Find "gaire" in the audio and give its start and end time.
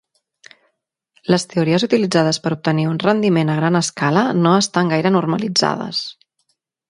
4.95-5.15